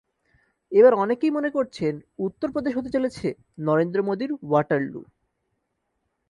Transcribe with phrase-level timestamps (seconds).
[0.71, 1.93] এবার অনেকেই মনে করছেন,
[2.19, 3.27] উত্তর প্রদেশ হতে চলেছে
[3.59, 5.01] নরেন্দ্র মোদির ওয়াটারলু।